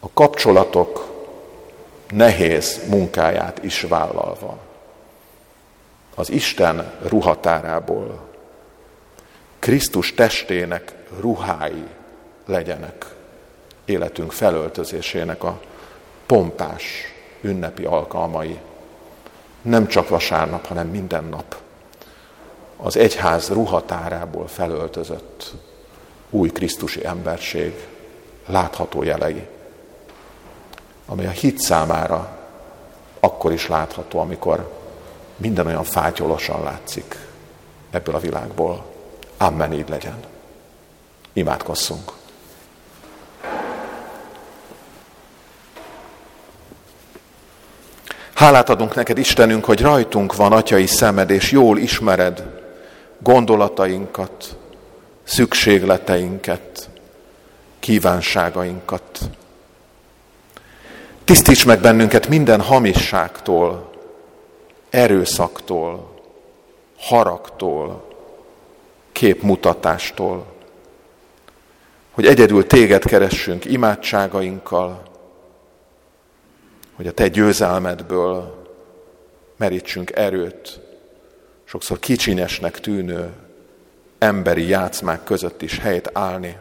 A 0.00 0.06
kapcsolatok 0.14 1.13
nehéz 2.14 2.80
munkáját 2.88 3.64
is 3.64 3.80
vállalva. 3.80 4.58
Az 6.14 6.30
Isten 6.30 6.92
ruhatárából 7.02 8.28
Krisztus 9.58 10.14
testének 10.14 10.92
ruhái 11.20 11.84
legyenek 12.46 13.06
életünk 13.84 14.32
felöltözésének 14.32 15.44
a 15.44 15.60
pompás 16.26 16.82
ünnepi 17.40 17.84
alkalmai. 17.84 18.58
Nem 19.62 19.86
csak 19.86 20.08
vasárnap, 20.08 20.66
hanem 20.66 20.88
minden 20.88 21.24
nap. 21.24 21.56
Az 22.76 22.96
egyház 22.96 23.48
ruhatárából 23.48 24.46
felöltözött 24.46 25.52
új 26.30 26.48
Krisztusi 26.48 27.06
emberség 27.06 27.86
látható 28.46 29.02
jelei 29.02 29.46
amely 31.06 31.26
a 31.26 31.30
hit 31.30 31.58
számára 31.58 32.38
akkor 33.20 33.52
is 33.52 33.68
látható, 33.68 34.18
amikor 34.18 34.72
minden 35.36 35.66
olyan 35.66 35.84
fátyolosan 35.84 36.62
látszik 36.62 37.16
ebből 37.90 38.14
a 38.14 38.20
világból. 38.20 38.84
Amen, 39.36 39.72
így 39.72 39.88
legyen. 39.88 40.22
Imádkozzunk. 41.32 42.12
Hálát 48.34 48.68
adunk 48.68 48.94
neked, 48.94 49.18
Istenünk, 49.18 49.64
hogy 49.64 49.80
rajtunk 49.80 50.36
van 50.36 50.52
atyai 50.52 50.86
szemed, 50.86 51.30
és 51.30 51.50
jól 51.50 51.78
ismered 51.78 52.62
gondolatainkat, 53.18 54.56
szükségleteinket, 55.22 56.88
kívánságainkat. 57.78 59.20
Tisztíts 61.24 61.66
meg 61.66 61.80
bennünket 61.80 62.28
minden 62.28 62.60
hamisságtól, 62.60 63.90
erőszaktól, 64.90 66.14
haragtól, 66.96 68.08
képmutatástól, 69.12 70.46
hogy 72.10 72.26
egyedül 72.26 72.66
téged 72.66 73.04
keressünk 73.04 73.64
imádságainkkal, 73.64 75.02
hogy 76.94 77.06
a 77.06 77.12
te 77.12 77.28
győzelmedből 77.28 78.62
merítsünk 79.56 80.10
erőt, 80.16 80.80
sokszor 81.64 81.98
kicsinyesnek 81.98 82.80
tűnő 82.80 83.32
emberi 84.18 84.68
játszmák 84.68 85.24
között 85.24 85.62
is 85.62 85.78
helyt 85.78 86.10
állni, 86.12 86.58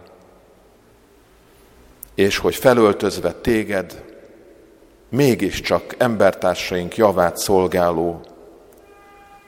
és 2.15 2.38
hogy 2.38 2.56
felöltözve 2.56 3.34
téged, 3.34 4.12
mégiscsak 5.13 5.95
embertársaink 5.97 6.95
javát 6.95 7.38
szolgáló 7.38 8.21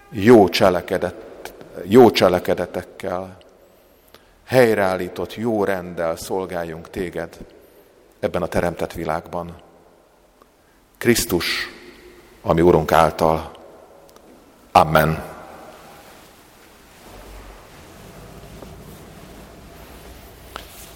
jó, 0.10 0.50
cselekedet, 0.50 1.54
jó 1.84 2.12
cselekedetekkel, 2.12 3.38
helyreállított 4.44 5.36
jó 5.36 5.64
renddel 5.64 6.16
szolgáljunk 6.16 6.90
téged 6.90 7.38
ebben 8.20 8.42
a 8.42 8.48
teremtett 8.48 8.94
világban. 8.94 9.56
Krisztus, 10.98 11.70
ami 12.42 12.62
Urunk 12.62 12.92
által. 12.92 13.52
Amen. 14.72 15.24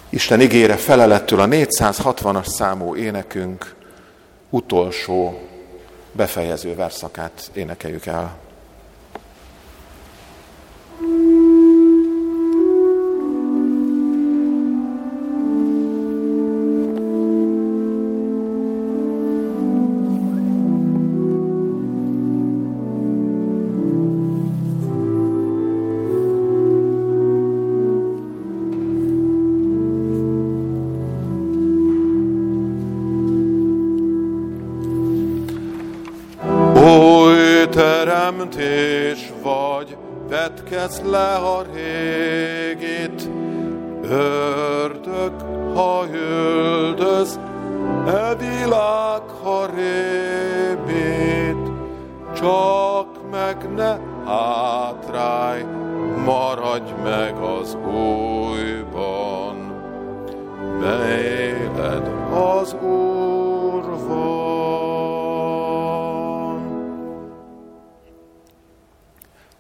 Isten 0.10 0.42
ígére 0.42 0.76
felelettől 0.76 1.40
a 1.40 1.48
460-as 1.48 2.46
számú 2.46 2.96
énekünk 2.96 3.78
utolsó 4.50 5.40
befejező 6.12 6.76
verszakát 6.76 7.52
énekeljük 7.54 8.06
el. 8.06 8.49
la 41.10 41.40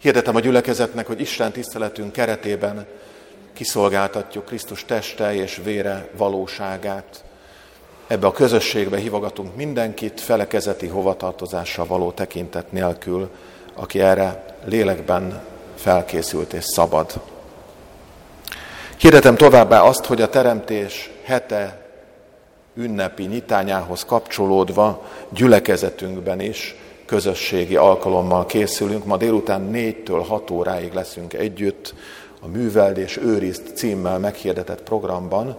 Hirdetem 0.01 0.35
a 0.35 0.39
gyülekezetnek, 0.39 1.07
hogy 1.07 1.19
Isten 1.19 1.51
tiszteletünk 1.51 2.11
keretében 2.11 2.85
kiszolgáltatjuk 3.53 4.45
Krisztus 4.45 4.85
teste 4.85 5.33
és 5.33 5.61
vére 5.63 6.09
valóságát. 6.17 7.23
Ebbe 8.07 8.27
a 8.27 8.31
közösségbe 8.31 8.97
hívogatunk 8.97 9.55
mindenkit 9.55 10.21
felekezeti 10.21 10.87
hovatartozással 10.87 11.85
való 11.85 12.11
tekintet 12.11 12.71
nélkül, 12.71 13.29
aki 13.73 13.99
erre 13.99 14.55
lélekben 14.65 15.41
felkészült 15.75 16.53
és 16.53 16.63
szabad. 16.63 17.21
Hirdetem 18.97 19.35
továbbá 19.35 19.81
azt, 19.81 20.05
hogy 20.05 20.21
a 20.21 20.29
teremtés 20.29 21.09
hete 21.23 21.85
ünnepi 22.75 23.23
nyitányához 23.23 24.05
kapcsolódva 24.05 25.05
gyülekezetünkben 25.29 26.39
is 26.39 26.75
közösségi 27.09 27.75
alkalommal 27.75 28.45
készülünk. 28.45 29.05
Ma 29.05 29.17
délután 29.17 29.69
4-től 29.73 30.23
6 30.27 30.49
óráig 30.49 30.93
leszünk 30.93 31.33
együtt 31.33 31.93
a 32.41 32.47
Műveld 32.47 32.97
és 32.97 33.17
Őriszt 33.17 33.71
címmel 33.75 34.19
meghirdetett 34.19 34.83
programban. 34.83 35.57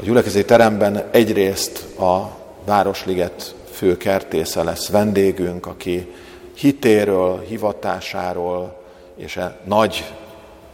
A 0.00 0.02
gyülekezeti 0.02 0.44
teremben 0.44 1.04
egyrészt 1.10 1.98
a 1.98 2.30
Városliget 2.64 3.54
fő 3.70 3.96
kertésze 3.96 4.62
lesz 4.62 4.88
vendégünk, 4.88 5.66
aki 5.66 6.12
hitéről, 6.54 7.40
hivatásáról 7.40 8.80
és 9.16 9.36
a 9.36 9.40
e 9.40 9.58
nagy 9.64 10.12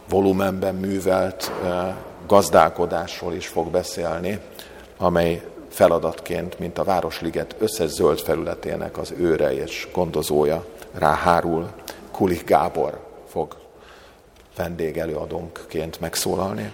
volumenben 0.09 0.75
művelt 0.75 1.51
e, 1.63 1.95
gazdálkodásról 2.27 3.33
is 3.33 3.47
fog 3.47 3.67
beszélni, 3.67 4.39
amely 4.97 5.41
feladatként, 5.77 6.59
mint 6.59 6.77
a 6.77 6.83
Városliget 6.83 7.55
összes 7.59 7.89
zöld 7.89 8.19
felületének 8.19 8.97
az 8.97 9.13
őre 9.17 9.53
és 9.53 9.87
gondozója 9.93 10.65
ráhárul. 10.91 11.69
Kulik 12.11 12.45
Gábor 12.45 12.99
fog 13.27 13.55
vendégelőadónként 14.55 15.99
megszólalni. 15.99 16.71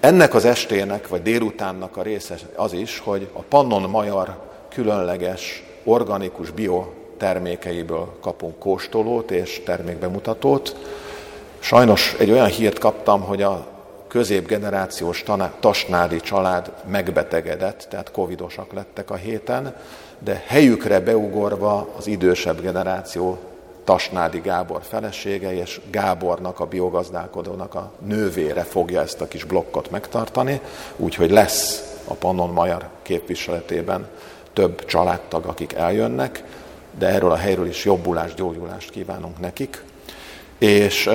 Ennek 0.00 0.34
az 0.34 0.44
estének, 0.44 1.08
vagy 1.08 1.22
délutánnak 1.22 1.96
a 1.96 2.02
része 2.02 2.36
az 2.56 2.72
is, 2.72 2.98
hogy 2.98 3.28
a 3.32 3.40
Pannon 3.40 3.90
Major 3.90 4.42
különleges 4.68 5.64
organikus 5.84 6.50
bio 6.50 6.86
termékeiből 7.16 8.16
kapunk 8.20 8.58
kóstolót 8.58 9.30
és 9.30 9.62
termékbemutatót. 9.64 10.76
Sajnos 11.58 12.14
egy 12.18 12.30
olyan 12.30 12.48
hírt 12.48 12.78
kaptam, 12.78 13.20
hogy 13.20 13.42
a 13.42 13.66
középgenerációs 14.10 15.24
tasnádi 15.60 16.20
család 16.20 16.72
megbetegedett, 16.86 17.86
tehát 17.90 18.10
covidosak 18.10 18.72
lettek 18.72 19.10
a 19.10 19.14
héten, 19.14 19.76
de 20.18 20.44
helyükre 20.46 21.00
beugorva 21.00 21.88
az 21.96 22.06
idősebb 22.06 22.60
generáció 22.60 23.38
Tasnádi 23.84 24.40
Gábor 24.40 24.80
felesége, 24.82 25.54
és 25.54 25.80
Gábornak, 25.90 26.60
a 26.60 26.66
biogazdálkodónak 26.66 27.74
a 27.74 27.92
nővére 28.06 28.62
fogja 28.62 29.00
ezt 29.00 29.20
a 29.20 29.28
kis 29.28 29.44
blokkot 29.44 29.90
megtartani, 29.90 30.60
úgyhogy 30.96 31.30
lesz 31.30 31.94
a 32.04 32.14
Pannon 32.14 32.50
Majar 32.50 32.88
képviseletében 33.02 34.08
több 34.52 34.84
családtag, 34.84 35.44
akik 35.44 35.72
eljönnek, 35.72 36.44
de 36.98 37.06
erről 37.06 37.30
a 37.30 37.36
helyről 37.36 37.66
is 37.66 37.84
jobbulást, 37.84 38.34
gyógyulást 38.34 38.90
kívánunk 38.90 39.40
nekik. 39.40 39.84
És 40.58 41.10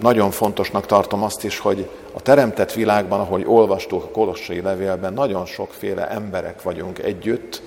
nagyon 0.00 0.30
fontosnak 0.30 0.86
tartom 0.86 1.22
azt 1.22 1.44
is, 1.44 1.58
hogy 1.58 1.88
a 2.12 2.22
teremtett 2.22 2.72
világban, 2.72 3.20
ahogy 3.20 3.44
olvastuk 3.46 4.04
a 4.04 4.08
Kolossai 4.08 4.60
levélben, 4.60 5.12
nagyon 5.12 5.46
sokféle 5.46 6.08
emberek 6.08 6.62
vagyunk 6.62 6.98
együtt, 6.98 7.62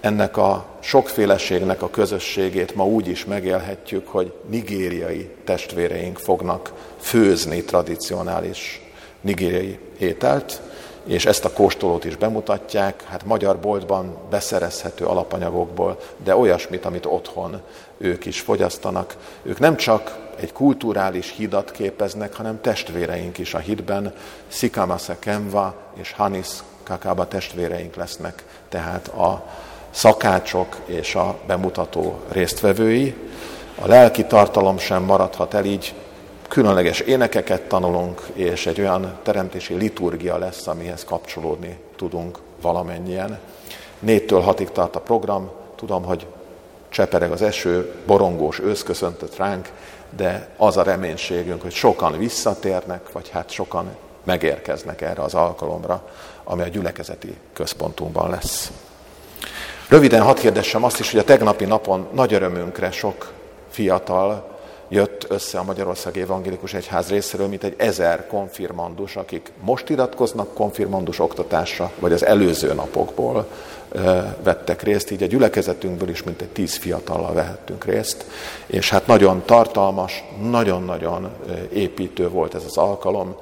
ennek 0.00 0.36
a 0.36 0.64
sokféleségnek 0.80 1.82
a 1.82 1.90
közösségét 1.90 2.74
ma 2.74 2.86
úgy 2.86 3.08
is 3.08 3.24
megélhetjük, 3.24 4.08
hogy 4.08 4.32
nigériai 4.50 5.30
testvéreink 5.44 6.18
fognak 6.18 6.72
főzni 7.00 7.62
tradicionális 7.62 8.82
nigériai 9.20 9.78
ételt, 9.98 10.60
és 11.04 11.26
ezt 11.26 11.44
a 11.44 11.52
kóstolót 11.52 12.04
is 12.04 12.16
bemutatják, 12.16 13.02
hát 13.02 13.24
magyar 13.24 13.58
boltban 13.58 14.16
beszerezhető 14.30 15.04
alapanyagokból, 15.04 15.98
de 16.24 16.36
olyasmit, 16.36 16.84
amit 16.84 17.06
otthon 17.06 17.60
ők 17.98 18.24
is 18.24 18.40
fogyasztanak. 18.40 19.16
Ők 19.42 19.58
nem 19.58 19.76
csak 19.76 20.23
egy 20.40 20.52
kulturális 20.52 21.34
hidat 21.36 21.70
képeznek, 21.70 22.34
hanem 22.34 22.60
testvéreink 22.60 23.38
is 23.38 23.54
a 23.54 23.58
hitben. 23.58 24.12
Sikamase 24.48 25.16
Kemva 25.18 25.74
és 25.94 26.12
Hanis 26.12 26.48
Kakaba 26.82 27.28
testvéreink 27.28 27.94
lesznek, 27.94 28.44
tehát 28.68 29.08
a 29.08 29.46
szakácsok 29.90 30.76
és 30.84 31.14
a 31.14 31.38
bemutató 31.46 32.20
résztvevői. 32.28 33.14
A 33.80 33.86
lelki 33.86 34.24
tartalom 34.24 34.78
sem 34.78 35.02
maradhat 35.02 35.54
el 35.54 35.64
így, 35.64 35.94
különleges 36.48 37.00
énekeket 37.00 37.62
tanulunk, 37.62 38.22
és 38.32 38.66
egy 38.66 38.80
olyan 38.80 39.18
teremtési 39.22 39.74
liturgia 39.74 40.38
lesz, 40.38 40.66
amihez 40.66 41.04
kapcsolódni 41.04 41.78
tudunk 41.96 42.38
valamennyien. 42.60 43.38
Négytől 43.98 44.40
hatig 44.40 44.70
tart 44.70 44.96
a 44.96 45.00
program, 45.00 45.50
tudom, 45.76 46.04
hogy 46.04 46.26
csepereg 46.88 47.30
az 47.30 47.42
eső, 47.42 47.94
borongós 48.06 48.60
ősz 48.60 48.82
köszöntött 48.82 49.36
ránk, 49.36 49.70
de 50.16 50.48
az 50.56 50.76
a 50.76 50.82
reménységünk, 50.82 51.62
hogy 51.62 51.72
sokan 51.72 52.18
visszatérnek, 52.18 53.12
vagy 53.12 53.28
hát 53.28 53.50
sokan 53.50 53.96
megérkeznek 54.24 55.00
erre 55.00 55.22
az 55.22 55.34
alkalomra, 55.34 56.08
ami 56.44 56.62
a 56.62 56.68
gyülekezeti 56.68 57.36
központunkban 57.52 58.30
lesz. 58.30 58.70
Röviden 59.88 60.22
hadd 60.22 60.36
kérdessem 60.36 60.84
azt 60.84 60.98
is, 60.98 61.10
hogy 61.10 61.20
a 61.20 61.24
tegnapi 61.24 61.64
napon 61.64 62.06
nagy 62.12 62.32
örömünkre 62.32 62.90
sok 62.90 63.32
fiatal 63.70 64.52
jött 64.88 65.26
össze 65.28 65.58
a 65.58 65.62
Magyarország 65.62 66.18
Evangélikus 66.18 66.74
Egyház 66.74 67.08
részéről, 67.08 67.48
mint 67.48 67.64
egy 67.64 67.74
ezer 67.76 68.26
konfirmandus, 68.26 69.16
akik 69.16 69.52
most 69.60 69.88
iratkoznak 69.88 70.54
konfirmandus 70.54 71.18
oktatásra, 71.18 71.90
vagy 71.98 72.12
az 72.12 72.24
előző 72.24 72.74
napokból 72.74 73.48
vettek 74.42 74.82
részt, 74.82 75.10
így 75.10 75.22
a 75.22 75.26
gyülekezetünkből 75.26 76.08
is 76.08 76.22
mintegy 76.22 76.48
tíz 76.48 76.76
fiatallal 76.76 77.32
vehettünk 77.32 77.84
részt, 77.84 78.24
és 78.66 78.90
hát 78.90 79.06
nagyon 79.06 79.42
tartalmas, 79.44 80.24
nagyon-nagyon 80.50 81.30
építő 81.72 82.28
volt 82.28 82.54
ez 82.54 82.64
az 82.64 82.76
alkalom. 82.76 83.36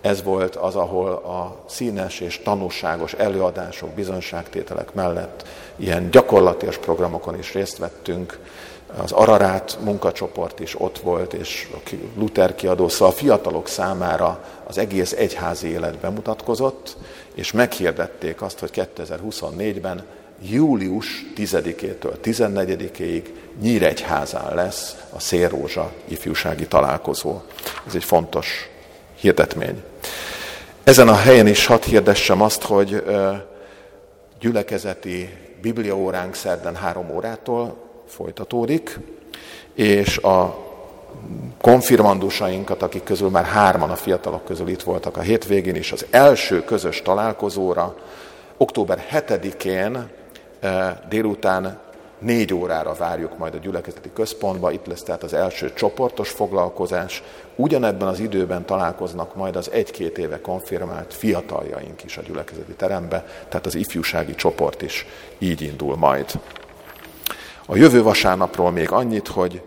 Ez 0.00 0.22
volt 0.22 0.56
az, 0.56 0.74
ahol 0.76 1.08
a 1.12 1.56
színes 1.68 2.20
és 2.20 2.40
tanúságos 2.44 3.12
előadások, 3.12 3.90
bizonságtételek 3.90 4.94
mellett 4.94 5.48
ilyen 5.76 6.10
gyakorlatilag 6.10 6.76
programokon 6.76 7.38
is 7.38 7.52
részt 7.52 7.78
vettünk, 7.78 8.38
az 8.96 9.12
Ararát 9.12 9.78
munkacsoport 9.80 10.60
is 10.60 10.80
ott 10.80 10.98
volt, 10.98 11.32
és 11.32 11.68
a 11.74 11.90
Luther 12.16 12.54
kiadó, 12.54 12.88
szóval 12.88 13.08
a 13.08 13.16
fiatalok 13.16 13.68
számára 13.68 14.44
az 14.64 14.78
egész 14.78 15.12
egyházi 15.12 15.68
élet 15.68 15.98
bemutatkozott, 15.98 16.96
és 17.34 17.52
meghirdették 17.52 18.42
azt, 18.42 18.58
hogy 18.58 18.88
2024-ben 18.96 20.04
július 20.40 21.06
10-től 21.36 22.14
14-ig 22.24 23.22
Nyíregyházán 23.60 24.54
lesz 24.54 24.96
a 25.12 25.20
Szélrózsa 25.20 25.92
ifjúsági 26.04 26.66
találkozó. 26.66 27.40
Ez 27.86 27.94
egy 27.94 28.04
fontos 28.04 28.68
hirdetmény. 29.14 29.82
Ezen 30.84 31.08
a 31.08 31.16
helyen 31.16 31.46
is 31.46 31.66
hadd 31.66 31.84
hirdessem 31.84 32.40
azt, 32.40 32.62
hogy 32.62 33.04
gyülekezeti 34.40 35.28
bibliaóránk 35.60 36.34
szerdán 36.34 36.76
három 36.76 37.10
órától 37.10 37.91
folytatódik, 38.12 38.98
és 39.74 40.16
a 40.16 40.58
konfirmandusainkat, 41.60 42.82
akik 42.82 43.04
közül 43.04 43.28
már 43.30 43.44
hárman 43.44 43.90
a 43.90 43.96
fiatalok 43.96 44.44
közül 44.44 44.68
itt 44.68 44.82
voltak 44.82 45.16
a 45.16 45.20
hétvégén, 45.20 45.74
és 45.74 45.92
az 45.92 46.06
első 46.10 46.64
közös 46.64 47.02
találkozóra 47.02 47.96
október 48.56 49.06
7-én 49.10 50.08
délután 51.08 51.80
négy 52.18 52.54
órára 52.54 52.94
várjuk 52.94 53.38
majd 53.38 53.54
a 53.54 53.58
gyülekezeti 53.58 54.10
központba, 54.14 54.70
itt 54.70 54.86
lesz 54.86 55.02
tehát 55.02 55.22
az 55.22 55.32
első 55.32 55.72
csoportos 55.72 56.30
foglalkozás. 56.30 57.22
Ugyanebben 57.56 58.08
az 58.08 58.18
időben 58.18 58.64
találkoznak 58.64 59.34
majd 59.34 59.56
az 59.56 59.70
egy-két 59.70 60.18
éve 60.18 60.40
konfirmált 60.40 61.14
fiataljaink 61.14 62.04
is 62.04 62.16
a 62.16 62.22
gyülekezeti 62.22 62.72
terembe, 62.72 63.26
tehát 63.48 63.66
az 63.66 63.74
ifjúsági 63.74 64.34
csoport 64.34 64.82
is 64.82 65.06
így 65.38 65.62
indul 65.62 65.96
majd. 65.96 66.26
A 67.72 67.76
jövő 67.76 68.02
vasárnapról 68.02 68.70
még 68.70 68.90
annyit, 68.90 69.28
hogy 69.28 69.62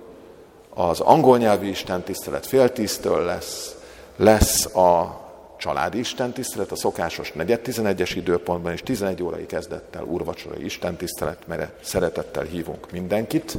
az 0.70 1.00
angol 1.00 1.38
nyelvű 1.38 1.68
istentisztelet 1.68 2.46
fél 2.46 2.72
tíztől 2.72 3.26
lesz, 3.26 3.76
lesz 4.16 4.66
a 4.76 5.22
családi 5.58 6.00
istentisztelet, 6.00 6.72
a 6.72 6.76
szokásos 6.76 7.32
negyed 7.32 7.60
11-es 7.64 8.12
időpontban, 8.16 8.72
és 8.72 8.82
11 8.82 9.24
órai 9.24 9.46
kezdettel 9.46 10.04
úrvacsorai 10.04 10.66
istentisztelet, 10.66 11.48
mert 11.48 11.72
szeretettel 11.84 12.44
hívunk 12.44 12.92
mindenkit, 12.92 13.58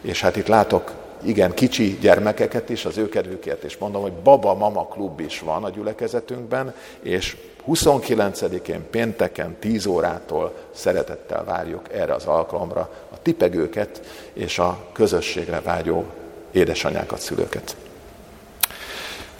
és 0.00 0.20
hát 0.20 0.36
itt 0.36 0.46
látok 0.46 0.92
igen 1.22 1.54
kicsi 1.54 1.98
gyermekeket 2.00 2.68
is, 2.68 2.84
az 2.84 2.96
ő 2.96 3.08
kedvükért, 3.08 3.64
és 3.64 3.76
mondom, 3.76 4.02
hogy 4.02 4.12
Baba-Mama 4.12 4.86
klub 4.86 5.20
is 5.20 5.40
van 5.40 5.64
a 5.64 5.70
gyülekezetünkben, 5.70 6.74
és 7.02 7.36
29-én 7.68 8.90
pénteken 8.90 9.56
10 9.58 9.86
órától 9.86 10.54
szeretettel 10.74 11.44
várjuk 11.44 11.92
erre 11.92 12.14
az 12.14 12.24
alkalomra 12.24 12.90
a 13.10 13.22
tipegőket 13.22 14.00
és 14.32 14.58
a 14.58 14.78
közösségre 14.92 15.60
vágyó 15.60 16.04
édesanyákat, 16.50 17.20
szülőket. 17.20 17.76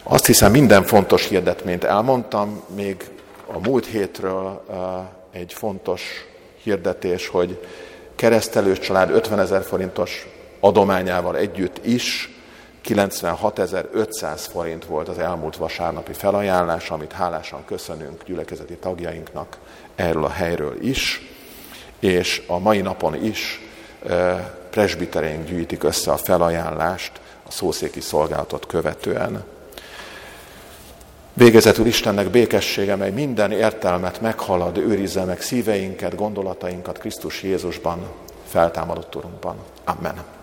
Azt 0.03 0.27
hiszem 0.27 0.51
minden 0.51 0.83
fontos 0.83 1.29
hirdetményt 1.29 1.85
elmondtam, 1.85 2.63
még 2.75 3.05
a 3.47 3.59
múlt 3.59 3.87
hétről 3.87 4.65
egy 5.33 5.53
fontos 5.53 6.03
hirdetés, 6.63 7.29
hogy 7.29 7.65
keresztelős 8.17 8.79
család 8.79 9.11
50 9.11 9.39
ezer 9.39 9.63
forintos 9.63 10.27
adományával 10.61 11.37
együtt 11.37 11.87
is 11.87 12.38
96.500 12.85 14.47
forint 14.51 14.85
volt 14.85 15.09
az 15.09 15.19
elmúlt 15.19 15.57
vasárnapi 15.57 16.13
felajánlás, 16.13 16.91
amit 16.91 17.13
hálásan 17.13 17.65
köszönünk 17.65 18.25
gyülekezeti 18.25 18.75
tagjainknak 18.75 19.59
erről 19.95 20.25
a 20.25 20.31
helyről 20.31 20.83
is, 20.83 21.23
és 21.99 22.43
a 22.47 22.59
mai 22.59 22.81
napon 22.81 23.25
is 23.25 23.61
presbitereink 24.71 25.47
gyűjtik 25.49 25.83
össze 25.83 26.13
a 26.13 26.17
felajánlást 26.17 27.13
a 27.47 27.51
szószéki 27.51 28.01
szolgálatot 28.01 28.67
követően. 28.67 29.45
Végezetül 31.33 31.87
Istennek 31.87 32.31
békessége, 32.31 32.97
mely 32.97 33.11
minden 33.11 33.53
értelmet 33.53 34.21
meghalad, 34.21 34.79
őrizze 34.79 35.25
meg 35.25 35.41
szíveinket, 35.41 36.15
gondolatainkat 36.15 36.99
Krisztus 36.99 37.43
Jézusban, 37.43 38.07
feltámadott 38.47 39.15
Urunkban. 39.15 39.57
Amen. 39.85 40.38